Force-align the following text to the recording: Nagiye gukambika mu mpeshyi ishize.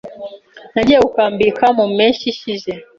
Nagiye 0.73 0.99
gukambika 1.05 1.65
mu 1.77 1.85
mpeshyi 1.95 2.25
ishize. 2.33 2.71